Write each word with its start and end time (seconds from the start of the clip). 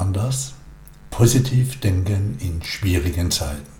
man 0.00 0.12
das? 0.12 0.54
Positiv 1.10 1.78
denken 1.80 2.38
in 2.40 2.62
schwierigen 2.62 3.30
Zeiten. 3.30 3.70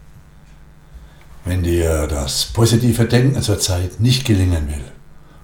Wenn 1.45 1.62
dir 1.62 2.07
das 2.07 2.45
positive 2.45 3.07
Denken 3.07 3.41
zur 3.41 3.58
Zeit 3.58 4.00
nicht 4.00 4.26
gelingen 4.26 4.68
will 4.68 4.92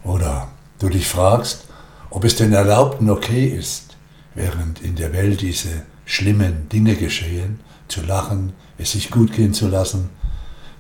oder 0.05 0.49
du 0.79 0.91
dich 0.91 1.09
fragst, 1.09 1.65
ob 2.11 2.25
es 2.25 2.37
denn 2.37 2.53
erlaubt 2.53 3.01
und 3.01 3.09
okay 3.09 3.47
ist, 3.47 3.97
während 4.35 4.83
in 4.83 4.97
der 4.97 5.13
Welt 5.15 5.41
diese 5.41 5.85
schlimmen 6.05 6.69
Dinge 6.69 6.97
geschehen, 6.97 7.61
zu 7.89 8.03
lachen, 8.03 8.53
es 8.77 8.93
sich 8.93 9.11
gut 9.11 9.33
gehen 9.33 9.55
zu 9.55 9.69
lassen, 9.69 10.11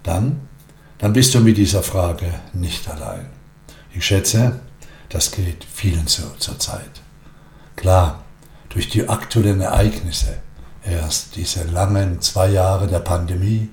dann, 0.02 0.40
dann 0.98 1.14
bist 1.14 1.34
du 1.34 1.40
mit 1.40 1.56
dieser 1.56 1.82
Frage 1.82 2.28
nicht 2.52 2.88
allein. 2.90 3.26
Ich 3.94 4.04
schätze, 4.04 4.60
das 5.08 5.30
geht 5.30 5.64
vielen 5.64 6.06
so 6.06 6.28
zur 6.38 6.58
Zeit. 6.58 7.00
Klar, 7.76 8.25
durch 8.76 8.90
die 8.90 9.08
aktuellen 9.08 9.62
Ereignisse, 9.62 10.36
erst 10.84 11.36
diese 11.36 11.64
langen 11.64 12.20
zwei 12.20 12.50
Jahre 12.50 12.86
der 12.86 12.98
Pandemie, 12.98 13.70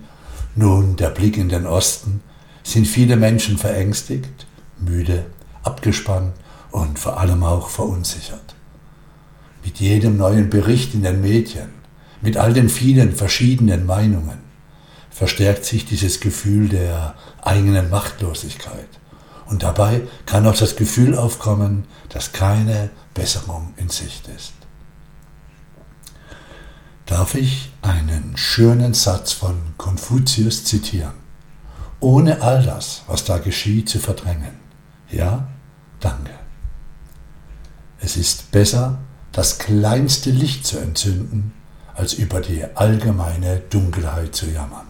nun 0.56 0.96
der 0.96 1.10
Blick 1.10 1.36
in 1.36 1.50
den 1.50 1.68
Osten, 1.68 2.22
sind 2.64 2.88
viele 2.88 3.18
Menschen 3.18 3.58
verängstigt, 3.58 4.48
müde, 4.80 5.26
abgespannt 5.62 6.32
und 6.72 7.00
vor 7.00 7.20
allem 7.20 7.44
auch 7.44 7.68
verunsichert. 7.68 8.56
Mit 9.66 9.82
jedem 9.82 10.16
neuen 10.16 10.50
Bericht 10.50 10.94
in 10.94 11.04
den 11.04 11.20
Medien, 11.20 11.72
mit 12.22 12.38
all 12.38 12.54
den 12.54 12.70
vielen 12.70 13.14
verschiedenen 13.14 13.86
Meinungen, 13.86 14.38
verstärkt 15.10 15.66
sich 15.66 15.86
dieses 15.86 16.22
Gefühl 16.22 16.70
der 16.70 17.16
eigenen 17.42 17.90
Machtlosigkeit. 17.90 18.88
Und 19.48 19.64
dabei 19.64 20.00
kann 20.26 20.48
auch 20.48 20.56
das 20.56 20.78
Gefühl 20.78 21.18
aufkommen, 21.18 21.84
dass 22.08 22.32
keine 22.32 22.90
Besserung 23.14 23.74
in 23.76 23.90
Sicht 23.90 24.30
ist. 24.30 24.54
Darf 27.06 27.36
ich 27.36 27.72
einen 27.82 28.38
schönen 28.38 28.94
Satz 28.94 29.34
von 29.34 29.58
Konfuzius 29.78 30.64
zitieren? 30.64 31.14
Ohne 32.00 32.42
all 32.42 32.64
das, 32.64 33.04
was 33.08 33.26
da 33.26 33.38
geschieht, 33.40 33.90
zu 33.90 34.00
verdrängen. 34.00 34.60
Ja, 35.10 35.48
danke. 36.00 36.32
Es 38.00 38.16
ist 38.18 38.52
besser, 38.52 39.00
das 39.32 39.58
kleinste 39.58 40.30
Licht 40.30 40.66
zu 40.66 40.78
entzünden, 40.78 41.54
als 41.94 42.14
über 42.14 42.40
die 42.40 42.64
allgemeine 42.76 43.62
Dunkelheit 43.70 44.36
zu 44.36 44.50
jammern. 44.50 44.88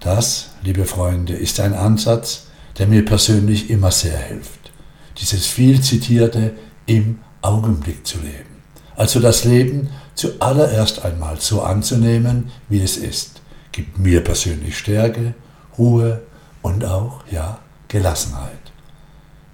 Das, 0.00 0.50
liebe 0.62 0.84
Freunde, 0.84 1.34
ist 1.34 1.58
ein 1.58 1.74
Ansatz, 1.74 2.48
der 2.78 2.86
mir 2.86 3.04
persönlich 3.04 3.70
immer 3.70 3.90
sehr 3.90 4.18
hilft. 4.18 4.70
Dieses 5.18 5.46
viel 5.46 5.80
zitierte 5.80 6.54
im 6.86 7.18
Augenblick 7.42 8.06
zu 8.06 8.18
leben. 8.18 8.62
Also 8.94 9.20
das 9.20 9.44
Leben 9.44 9.90
zuallererst 10.18 11.04
einmal 11.04 11.40
so 11.40 11.62
anzunehmen, 11.62 12.50
wie 12.68 12.82
es 12.82 12.96
ist, 12.96 13.40
gibt 13.70 13.98
mir 13.98 14.22
persönlich 14.22 14.76
Stärke, 14.76 15.34
Ruhe 15.78 16.22
und 16.60 16.84
auch, 16.84 17.22
ja, 17.30 17.60
Gelassenheit. 17.86 18.72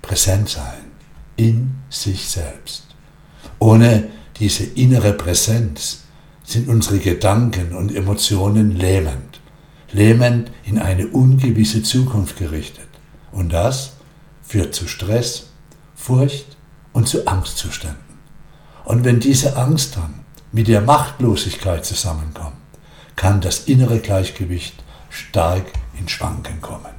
Präsent 0.00 0.48
sein 0.48 0.84
in 1.36 1.74
sich 1.90 2.26
selbst. 2.26 2.86
Ohne 3.58 4.08
diese 4.38 4.64
innere 4.64 5.12
Präsenz 5.12 6.04
sind 6.44 6.68
unsere 6.68 6.98
Gedanken 6.98 7.74
und 7.74 7.94
Emotionen 7.94 8.74
lähmend, 8.74 9.40
lähmend 9.92 10.50
in 10.64 10.78
eine 10.78 11.08
ungewisse 11.08 11.82
Zukunft 11.82 12.38
gerichtet. 12.38 12.88
Und 13.32 13.52
das 13.52 13.92
führt 14.42 14.74
zu 14.74 14.88
Stress, 14.88 15.50
Furcht 15.94 16.56
und 16.94 17.06
zu 17.06 17.26
Angstzuständen. 17.26 17.98
Und 18.84 19.04
wenn 19.04 19.20
diese 19.20 19.56
Angst 19.56 19.96
dann 19.96 20.23
mit 20.54 20.68
der 20.68 20.80
Machtlosigkeit 20.82 21.84
zusammenkommt, 21.84 22.54
kann 23.16 23.40
das 23.40 23.64
innere 23.64 23.98
Gleichgewicht 23.98 24.84
stark 25.10 25.64
in 25.98 26.08
Schwanken 26.08 26.60
kommen. 26.60 26.94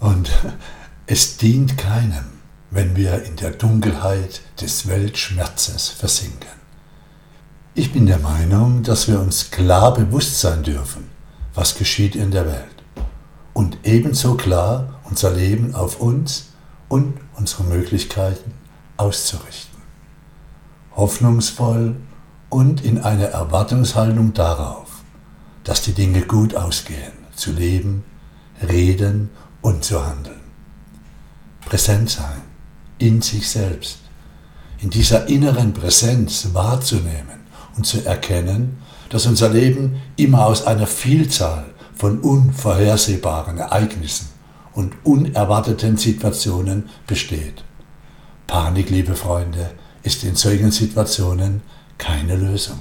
Und 0.00 0.30
es 1.06 1.36
dient 1.36 1.76
keinem, 1.76 2.24
wenn 2.70 2.96
wir 2.96 3.22
in 3.24 3.36
der 3.36 3.50
Dunkelheit 3.50 4.40
des 4.62 4.88
Weltschmerzes 4.88 5.88
versinken. 5.88 6.56
Ich 7.74 7.92
bin 7.92 8.06
der 8.06 8.18
Meinung, 8.18 8.82
dass 8.82 9.08
wir 9.08 9.20
uns 9.20 9.50
klar 9.50 9.92
bewusst 9.92 10.40
sein 10.40 10.62
dürfen, 10.62 11.10
was 11.54 11.76
geschieht 11.76 12.16
in 12.16 12.30
der 12.30 12.46
Welt 12.46 12.82
und 13.52 13.76
ebenso 13.84 14.36
klar 14.36 15.00
unser 15.04 15.32
Leben 15.32 15.74
auf 15.74 16.00
uns 16.00 16.52
und 16.88 17.18
unsere 17.34 17.64
Möglichkeiten 17.64 18.52
auszurichten. 18.96 19.82
Hoffnungsvoll 20.96 21.96
und 22.48 22.84
in 22.84 22.98
einer 22.98 23.26
Erwartungshaltung 23.26 24.32
darauf, 24.32 25.02
dass 25.64 25.82
die 25.82 25.92
Dinge 25.92 26.22
gut 26.22 26.54
ausgehen, 26.54 27.12
zu 27.34 27.52
leben, 27.52 28.04
reden 28.68 29.30
und 29.62 29.84
zu 29.84 30.06
handeln. 30.06 30.40
Präsent 31.64 32.10
sein 32.10 32.42
in 32.98 33.20
sich 33.20 33.48
selbst, 33.48 33.98
in 34.78 34.90
dieser 34.90 35.26
inneren 35.26 35.72
Präsenz 35.72 36.48
wahrzunehmen 36.52 37.46
und 37.76 37.86
zu 37.86 38.04
erkennen, 38.04 38.78
dass 39.10 39.26
unser 39.26 39.48
Leben 39.50 40.00
immer 40.16 40.46
aus 40.46 40.66
einer 40.66 40.86
Vielzahl 40.86 41.66
von 41.94 42.20
unvorhersehbaren 42.20 43.58
Ereignissen 43.58 44.28
und 44.74 44.94
unerwarteten 45.04 45.96
Situationen 45.96 46.88
besteht. 47.06 47.64
Panik, 48.46 48.90
liebe 48.90 49.14
Freunde, 49.14 49.72
ist 50.02 50.22
in 50.24 50.36
solchen 50.36 50.70
Situationen 50.70 51.62
keine 51.98 52.36
Lösung. 52.36 52.78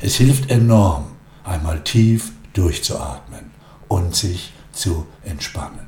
Es 0.00 0.16
hilft 0.16 0.50
enorm, 0.50 1.12
einmal 1.44 1.82
tief 1.84 2.32
durchzuatmen 2.52 3.50
und 3.88 4.14
sich 4.14 4.52
zu 4.72 5.06
entspannen. 5.24 5.86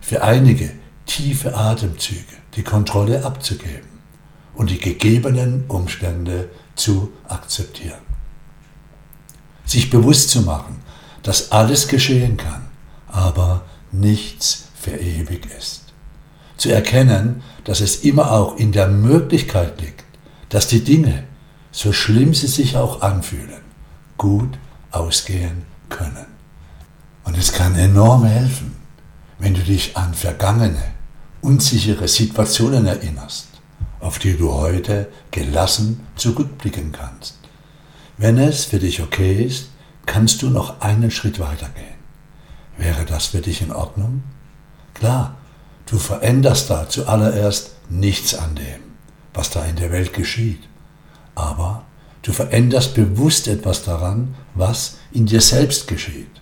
Für 0.00 0.22
einige 0.22 0.70
tiefe 1.06 1.56
Atemzüge 1.56 2.36
die 2.56 2.62
Kontrolle 2.62 3.24
abzugeben 3.24 3.88
und 4.54 4.70
die 4.70 4.78
gegebenen 4.78 5.64
Umstände 5.68 6.50
zu 6.74 7.12
akzeptieren. 7.28 8.00
Sich 9.64 9.90
bewusst 9.90 10.30
zu 10.30 10.42
machen, 10.42 10.82
dass 11.22 11.52
alles 11.52 11.88
geschehen 11.88 12.36
kann, 12.36 12.68
aber 13.08 13.64
nichts 13.92 14.68
für 14.74 14.96
ewig 14.96 15.48
ist. 15.58 15.92
Zu 16.56 16.70
erkennen, 16.70 17.42
dass 17.64 17.80
es 17.80 18.04
immer 18.04 18.32
auch 18.32 18.56
in 18.56 18.72
der 18.72 18.88
Möglichkeit 18.88 19.80
liegt, 19.80 20.04
dass 20.50 20.68
die 20.68 20.84
Dinge, 20.84 21.24
so 21.74 21.92
schlimm 21.92 22.34
sie 22.34 22.46
sich 22.46 22.76
auch 22.76 23.02
anfühlen, 23.02 23.60
gut 24.16 24.58
ausgehen 24.92 25.64
können. 25.88 26.26
Und 27.24 27.36
es 27.36 27.52
kann 27.52 27.74
enorm 27.74 28.24
helfen, 28.24 28.76
wenn 29.40 29.54
du 29.54 29.60
dich 29.60 29.96
an 29.96 30.14
vergangene, 30.14 30.82
unsichere 31.40 32.06
Situationen 32.06 32.86
erinnerst, 32.86 33.48
auf 33.98 34.20
die 34.20 34.36
du 34.36 34.52
heute 34.52 35.08
gelassen 35.32 36.06
zurückblicken 36.14 36.92
kannst. 36.92 37.40
Wenn 38.18 38.38
es 38.38 38.66
für 38.66 38.78
dich 38.78 39.02
okay 39.02 39.42
ist, 39.42 39.70
kannst 40.06 40.42
du 40.42 40.50
noch 40.50 40.80
einen 40.80 41.10
Schritt 41.10 41.40
weitergehen. 41.40 41.98
Wäre 42.78 43.04
das 43.04 43.26
für 43.26 43.40
dich 43.40 43.62
in 43.62 43.72
Ordnung? 43.72 44.22
Klar, 44.94 45.34
du 45.86 45.98
veränderst 45.98 46.70
da 46.70 46.88
zuallererst 46.88 47.72
nichts 47.90 48.36
an 48.36 48.54
dem, 48.54 48.80
was 49.32 49.50
da 49.50 49.64
in 49.64 49.74
der 49.74 49.90
Welt 49.90 50.12
geschieht. 50.12 50.62
Aber 51.34 51.84
du 52.22 52.32
veränderst 52.32 52.94
bewusst 52.94 53.48
etwas 53.48 53.84
daran, 53.84 54.34
was 54.54 54.98
in 55.12 55.26
dir 55.26 55.40
selbst 55.40 55.88
geschieht. 55.88 56.40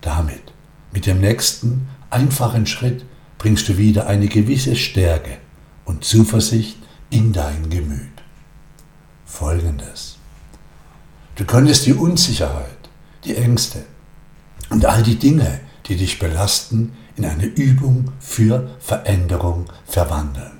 Damit, 0.00 0.52
mit 0.92 1.06
dem 1.06 1.20
nächsten 1.20 1.88
einfachen 2.10 2.66
Schritt, 2.66 3.04
bringst 3.38 3.68
du 3.68 3.76
wieder 3.76 4.06
eine 4.06 4.28
gewisse 4.28 4.76
Stärke 4.76 5.38
und 5.84 6.04
Zuversicht 6.04 6.78
in 7.10 7.32
dein 7.32 7.68
Gemüt. 7.70 8.22
Folgendes. 9.24 10.16
Du 11.36 11.44
könntest 11.44 11.86
die 11.86 11.94
Unsicherheit, 11.94 12.88
die 13.24 13.36
Ängste 13.36 13.84
und 14.70 14.84
all 14.86 15.02
die 15.02 15.18
Dinge, 15.18 15.60
die 15.86 15.96
dich 15.96 16.18
belasten, 16.18 16.92
in 17.16 17.24
eine 17.24 17.46
Übung 17.46 18.12
für 18.18 18.70
Veränderung 18.80 19.66
verwandeln. 19.86 20.58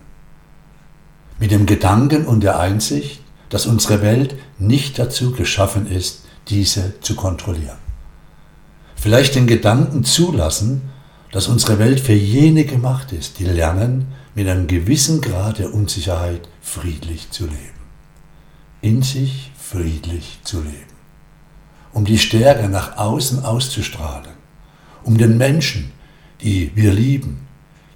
Mit 1.39 1.51
dem 1.51 1.67
Gedanken 1.67 2.27
und 2.27 2.43
der 2.43 2.59
Einsicht, 2.59 3.24
dass 3.55 3.67
unsere 3.67 4.03
Welt 4.03 4.35
nicht 4.59 4.99
dazu 4.99 5.31
geschaffen 5.31 5.87
ist, 5.87 6.25
diese 6.49 6.99
zu 7.03 7.15
kontrollieren. 7.15 7.79
Vielleicht 8.97 9.37
den 9.37 9.47
Gedanken 9.47 10.03
zulassen, 10.03 10.83
dass 11.31 11.47
unsere 11.47 11.79
Welt 11.79 12.01
für 12.01 12.15
jene 12.15 12.65
gemacht 12.65 13.13
ist, 13.13 13.39
die 13.39 13.45
lernen, 13.45 14.07
mit 14.35 14.49
einem 14.49 14.67
gewissen 14.67 15.21
Grad 15.21 15.61
der 15.61 15.73
Unsicherheit 15.73 16.49
friedlich 16.63 17.31
zu 17.31 17.45
leben. 17.45 17.79
In 18.81 19.03
sich 19.03 19.53
friedlich 19.57 20.41
zu 20.43 20.61
leben 20.61 20.95
um 21.93 22.05
die 22.05 22.19
Stärke 22.19 22.69
nach 22.69 22.97
außen 22.97 23.45
auszustrahlen, 23.45 24.35
um 25.05 25.17
den 25.17 25.39
Menschen, 25.39 25.93
die 26.43 26.73
wir 26.75 26.93
lieben, 26.93 27.47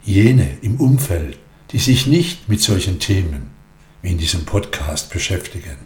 jene 0.05 0.57
im 0.63 0.77
Umfeld, 0.77 1.37
die 1.73 1.81
sich 1.81 2.07
nicht 2.07 2.49
mit 2.49 2.61
solchen 2.61 3.01
Themen 3.01 3.58
in 4.03 4.19
diesem 4.19 4.45
Podcast 4.45 5.11
beschäftigen, 5.11 5.77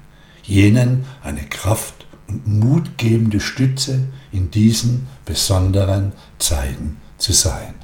jenen 0.43 1.05
eine 1.23 1.43
Kraft 1.43 2.07
und 2.29 2.47
mutgebende 2.47 3.41
Stütze 3.41 4.01
in 4.33 4.51
diesen 4.51 5.07
besonderen 5.25 6.13
Zeiten 6.39 6.99
zu 7.19 7.33
sein. 7.33 7.75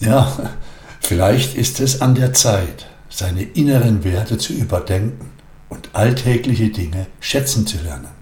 Ja, 0.00 0.56
vielleicht 1.00 1.54
ist 1.54 1.80
es 1.80 2.00
an 2.00 2.14
der 2.14 2.32
Zeit, 2.32 2.86
seine 3.08 3.42
inneren 3.42 4.04
Werte 4.04 4.38
zu 4.38 4.52
überdenken 4.52 5.30
und 5.68 5.94
alltägliche 5.94 6.68
Dinge 6.68 7.06
schätzen 7.20 7.66
zu 7.66 7.78
lernen. 7.78 8.18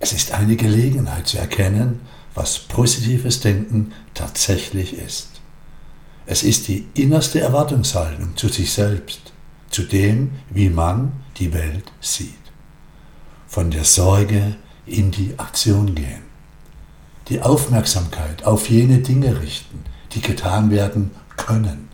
Es 0.00 0.12
ist 0.12 0.32
eine 0.32 0.56
Gelegenheit 0.56 1.26
zu 1.26 1.38
erkennen, 1.38 2.00
was 2.34 2.58
positives 2.58 3.40
Denken 3.40 3.92
tatsächlich 4.14 4.94
ist. 4.94 5.28
Es 6.26 6.42
ist 6.42 6.68
die 6.68 6.86
innerste 6.94 7.40
Erwartungshaltung 7.40 8.36
zu 8.36 8.48
sich 8.48 8.72
selbst, 8.72 9.32
zu 9.72 9.82
dem, 9.82 10.30
wie 10.50 10.68
man 10.68 11.12
die 11.38 11.52
Welt 11.52 11.90
sieht. 12.00 12.34
Von 13.48 13.70
der 13.70 13.84
Sorge 13.84 14.56
in 14.86 15.10
die 15.10 15.34
Aktion 15.38 15.94
gehen. 15.94 16.22
Die 17.28 17.40
Aufmerksamkeit 17.40 18.44
auf 18.44 18.68
jene 18.68 18.98
Dinge 18.98 19.40
richten, 19.40 19.84
die 20.12 20.20
getan 20.20 20.70
werden 20.70 21.10
können. 21.36 21.88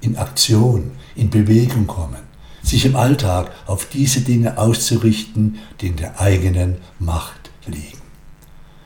In 0.00 0.16
Aktion, 0.16 0.92
in 1.14 1.30
Bewegung 1.30 1.86
kommen. 1.86 2.22
Sich 2.62 2.86
im 2.86 2.96
Alltag 2.96 3.50
auf 3.66 3.86
diese 3.86 4.20
Dinge 4.20 4.58
auszurichten, 4.58 5.58
die 5.80 5.88
in 5.88 5.96
der 5.96 6.20
eigenen 6.20 6.76
Macht 6.98 7.50
liegen. 7.66 8.02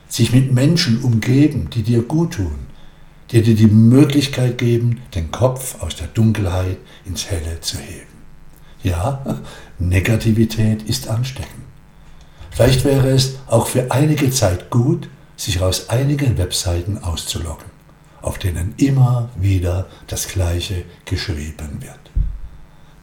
Sich 0.08 0.32
mit 0.32 0.52
Menschen 0.52 1.02
umgeben, 1.02 1.68
die 1.70 1.82
dir 1.82 2.02
gut 2.02 2.34
tun, 2.34 2.66
die 3.30 3.42
dir 3.42 3.54
die 3.54 3.66
Möglichkeit 3.66 4.58
geben, 4.58 5.00
den 5.14 5.30
Kopf 5.30 5.82
aus 5.82 5.96
der 5.96 6.06
Dunkelheit 6.08 6.78
ins 7.04 7.26
Helle 7.26 7.60
zu 7.60 7.78
heben. 7.78 8.17
Ja, 8.88 9.23
Negativität 9.79 10.82
ist 10.82 11.08
ansteckend. 11.08 11.64
Vielleicht 12.50 12.85
wäre 12.85 13.11
es 13.11 13.35
auch 13.46 13.67
für 13.67 13.90
einige 13.90 14.31
Zeit 14.31 14.70
gut, 14.70 15.08
sich 15.37 15.61
aus 15.61 15.90
einigen 15.90 16.38
Webseiten 16.38 16.99
auszuloggen, 16.99 17.70
auf 18.23 18.38
denen 18.38 18.75
immer 18.79 19.29
wieder 19.37 19.87
das 20.06 20.26
Gleiche 20.29 20.85
geschrieben 21.05 21.81
wird. 21.81 21.99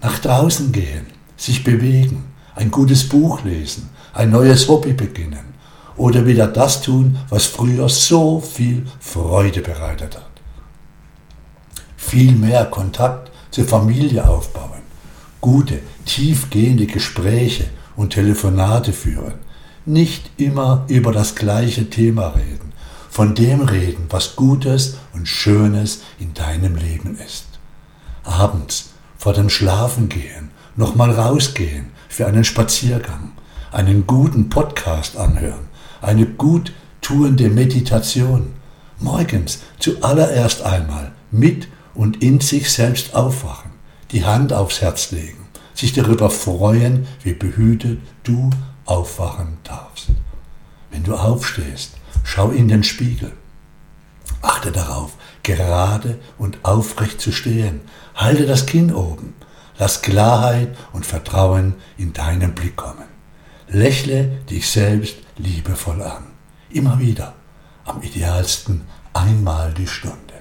Nach 0.02 0.20
draußen 0.20 0.72
gehen, 0.72 1.06
sich 1.38 1.64
bewegen, 1.64 2.26
ein 2.56 2.72
gutes 2.72 3.08
Buch 3.08 3.44
lesen, 3.44 3.90
ein 4.14 4.32
neues 4.32 4.68
Hobby 4.68 4.94
beginnen 4.94 5.54
oder 5.98 6.26
wieder 6.26 6.48
das 6.48 6.82
tun, 6.82 7.18
was 7.30 7.46
früher 7.46 7.90
so 7.90 8.42
viel 8.42 8.86
Freude 9.00 9.62
bereitet 9.62 10.16
hat. 10.16 10.32
Viel 11.96 12.34
mehr 12.34 12.66
Kontakt 12.66 13.32
zur 13.52 13.66
Familie 13.66 14.28
aufbauen, 14.28 14.75
gute, 15.42 15.80
tiefgehende 16.06 16.86
Gespräche 16.86 17.66
und 17.96 18.12
Telefonate 18.12 18.94
führen, 18.94 19.36
nicht 19.86 20.32
immer 20.38 20.86
über 20.88 21.12
das 21.12 21.36
gleiche 21.36 21.90
Thema 21.90 22.30
reden, 22.30 22.74
von 23.10 23.36
dem 23.36 23.62
reden, 23.62 24.06
was 24.10 24.36
Gutes 24.36 24.98
und 25.14 25.28
Schönes 25.28 26.02
in 26.20 26.34
deinem 26.34 26.76
Leben 26.76 27.18
ist. 27.18 27.46
Abends 28.24 28.92
vor 29.18 29.34
dem 29.34 29.50
Schlafengehen 29.50 30.50
nochmal 30.76 31.12
rausgehen 31.12 31.88
für 32.10 32.28
einen 32.28 32.44
Spaziergang, 32.44 33.32
einen 33.72 34.06
guten 34.08 34.50
Podcast 34.50 35.18
anhören, 35.18 35.68
eine 36.02 36.26
gut 36.26 36.74
tuende 37.02 37.50
Meditation, 37.50 38.54
morgens 39.00 39.60
zuallererst 39.80 40.64
einmal 40.64 41.12
mit 41.32 41.68
und 41.94 42.22
in 42.22 42.40
sich 42.42 42.72
selbst 42.72 43.16
aufwachen, 43.16 43.65
die 44.16 44.24
Hand 44.24 44.54
aufs 44.54 44.80
Herz 44.80 45.12
legen, 45.12 45.46
sich 45.74 45.92
darüber 45.92 46.30
freuen, 46.30 47.06
wie 47.24 47.34
behütet 47.34 48.00
du 48.24 48.50
aufwachen 48.86 49.58
darfst. 49.66 50.08
Wenn 50.90 51.04
du 51.04 51.16
aufstehst, 51.16 51.98
schau 52.24 52.50
in 52.52 52.70
den 52.70 52.86
Spiegel. 52.86 53.34
Achte 54.42 54.72
darauf, 54.72 55.12
gerade 55.44 56.18
und 56.38 56.64
aufrecht 56.64 57.20
zu 57.20 57.34
stehen. 57.34 57.82
Halte 58.16 58.46
das 58.46 58.66
Kinn 58.66 58.94
oben. 58.94 59.34
Lass 59.78 60.02
Klarheit 60.02 60.78
und 60.94 61.06
Vertrauen 61.06 61.76
in 61.98 62.14
deinen 62.14 62.56
Blick 62.56 62.78
kommen. 62.78 63.10
Lächle 63.68 64.28
dich 64.50 64.72
selbst 64.72 65.18
liebevoll 65.36 66.02
an. 66.02 66.24
Immer 66.70 67.00
wieder. 67.00 67.34
Am 67.84 68.02
idealsten 68.02 68.84
einmal 69.12 69.74
die 69.74 69.88
Stunde. 69.88 70.36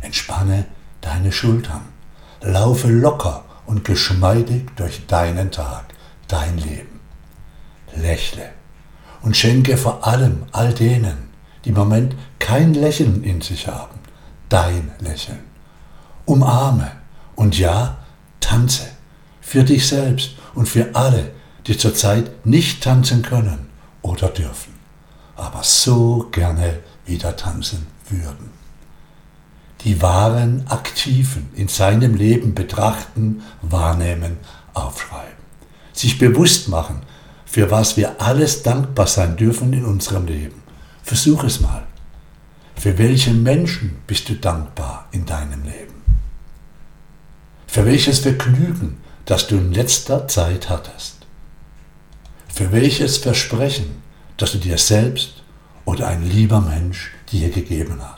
Entspanne 0.00 0.64
deine 1.02 1.32
Schultern. 1.32 1.97
Laufe 2.40 2.88
locker 2.88 3.44
und 3.66 3.84
geschmeidig 3.84 4.66
durch 4.76 5.06
deinen 5.06 5.50
Tag, 5.50 5.86
dein 6.28 6.58
Leben 6.58 7.00
lächle 7.96 8.50
und 9.22 9.36
schenke 9.36 9.76
vor 9.76 10.06
allem 10.06 10.44
all 10.52 10.72
denen, 10.72 11.28
die 11.64 11.70
im 11.70 11.74
Moment 11.74 12.14
kein 12.38 12.74
Lächeln 12.74 13.24
in 13.24 13.40
sich 13.40 13.66
haben, 13.66 13.98
dein 14.48 14.92
Lächeln. 15.00 15.40
Umarme 16.24 16.92
und 17.34 17.58
ja, 17.58 17.98
tanze 18.40 18.86
für 19.40 19.64
dich 19.64 19.88
selbst 19.88 20.32
und 20.54 20.68
für 20.68 20.94
alle, 20.94 21.30
die 21.66 21.76
zurzeit 21.76 22.46
nicht 22.46 22.82
tanzen 22.82 23.22
können 23.22 23.68
oder 24.02 24.28
dürfen, 24.28 24.74
aber 25.36 25.62
so 25.62 26.28
gerne 26.30 26.80
wieder 27.06 27.36
tanzen 27.36 27.86
würden. 28.08 28.50
Die 29.82 30.02
wahren 30.02 30.66
Aktiven 30.68 31.48
in 31.54 31.68
seinem 31.68 32.14
Leben 32.14 32.54
betrachten, 32.54 33.42
wahrnehmen, 33.62 34.38
aufschreiben. 34.74 35.38
Sich 35.92 36.18
bewusst 36.18 36.68
machen, 36.68 37.02
für 37.46 37.70
was 37.70 37.96
wir 37.96 38.20
alles 38.20 38.62
dankbar 38.62 39.06
sein 39.06 39.36
dürfen 39.36 39.72
in 39.72 39.84
unserem 39.84 40.26
Leben. 40.26 40.62
Versuch 41.02 41.44
es 41.44 41.60
mal. 41.60 41.84
Für 42.76 42.98
welchen 42.98 43.42
Menschen 43.42 43.96
bist 44.06 44.28
du 44.28 44.34
dankbar 44.34 45.08
in 45.12 45.26
deinem 45.26 45.64
Leben? 45.64 45.94
Für 47.66 47.84
welches 47.86 48.20
Vergnügen, 48.20 48.98
das 49.24 49.46
du 49.46 49.56
in 49.56 49.72
letzter 49.72 50.28
Zeit 50.28 50.68
hattest? 50.68 51.26
Für 52.48 52.72
welches 52.72 53.18
Versprechen, 53.18 54.02
das 54.36 54.52
du 54.52 54.58
dir 54.58 54.78
selbst 54.78 55.42
oder 55.84 56.08
ein 56.08 56.28
lieber 56.28 56.60
Mensch 56.60 57.12
dir 57.30 57.50
gegeben 57.50 58.00
hat? 58.00 58.17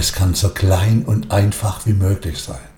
Es 0.00 0.12
kann 0.12 0.34
so 0.34 0.50
klein 0.50 1.02
und 1.04 1.32
einfach 1.32 1.84
wie 1.84 1.92
möglich 1.92 2.38
sein, 2.38 2.68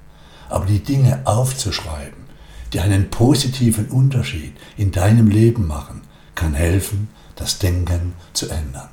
aber 0.49 0.65
die 0.65 0.83
Dinge 0.83 1.21
aufzuschreiben, 1.27 2.25
die 2.73 2.81
einen 2.81 3.11
positiven 3.11 3.89
Unterschied 3.89 4.55
in 4.79 4.91
deinem 4.91 5.29
Leben 5.29 5.67
machen, 5.67 6.01
kann 6.35 6.55
helfen, 6.55 7.09
das 7.37 7.59
Denken 7.59 8.15
zu 8.33 8.49
ändern. 8.49 8.89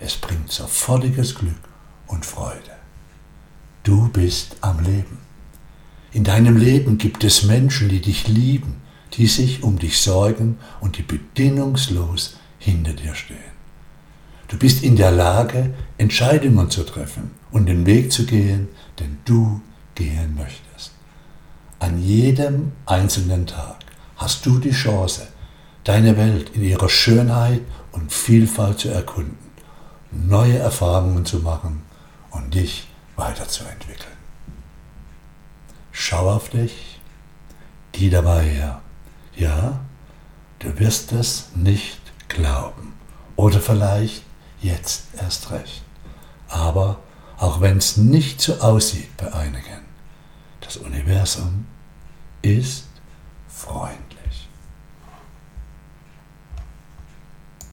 Es 0.00 0.16
bringt 0.16 0.50
sofortiges 0.50 1.36
Glück 1.36 1.62
und 2.08 2.26
Freude. 2.26 2.74
Du 3.84 4.08
bist 4.08 4.56
am 4.62 4.80
Leben. 4.80 5.18
In 6.10 6.24
deinem 6.24 6.56
Leben 6.56 6.98
gibt 6.98 7.22
es 7.22 7.44
Menschen, 7.44 7.88
die 7.88 8.00
dich 8.00 8.26
lieben, 8.26 8.82
die 9.12 9.28
sich 9.28 9.62
um 9.62 9.78
dich 9.78 10.00
sorgen 10.00 10.58
und 10.80 10.98
die 10.98 11.02
bedingungslos 11.04 12.36
hinter 12.58 12.94
dir 12.94 13.14
stehen. 13.14 13.59
Du 14.50 14.58
bist 14.58 14.82
in 14.82 14.96
der 14.96 15.12
Lage, 15.12 15.72
Entscheidungen 15.96 16.70
zu 16.70 16.82
treffen 16.82 17.30
und 17.52 17.66
den 17.66 17.86
Weg 17.86 18.10
zu 18.10 18.26
gehen, 18.26 18.66
den 18.98 19.18
du 19.24 19.60
gehen 19.94 20.34
möchtest. 20.34 20.90
An 21.78 22.02
jedem 22.02 22.72
einzelnen 22.84 23.46
Tag 23.46 23.76
hast 24.16 24.44
du 24.44 24.58
die 24.58 24.72
Chance, 24.72 25.28
deine 25.84 26.16
Welt 26.16 26.50
in 26.50 26.64
ihrer 26.64 26.88
Schönheit 26.88 27.60
und 27.92 28.12
Vielfalt 28.12 28.80
zu 28.80 28.88
erkunden, 28.88 29.38
neue 30.10 30.58
Erfahrungen 30.58 31.24
zu 31.24 31.38
machen 31.38 31.82
und 32.32 32.52
dich 32.52 32.88
weiterzuentwickeln. 33.14 34.18
Schau 35.92 36.28
auf 36.28 36.48
dich, 36.48 36.98
die 37.94 38.10
dabei 38.10 38.42
her. 38.42 38.82
Ja, 39.36 39.78
du 40.58 40.76
wirst 40.80 41.12
es 41.12 41.50
nicht 41.54 42.00
glauben. 42.28 42.94
Oder 43.36 43.60
vielleicht 43.60 44.24
jetzt 44.60 45.04
erst 45.16 45.50
recht. 45.50 45.82
Aber 46.48 47.00
auch 47.38 47.60
wenn 47.60 47.78
es 47.78 47.96
nicht 47.96 48.40
so 48.40 48.54
aussieht 48.60 49.16
bei 49.16 49.32
einigen, 49.32 49.80
das 50.60 50.76
Universum 50.76 51.66
ist 52.42 52.84
Freund. 53.48 54.09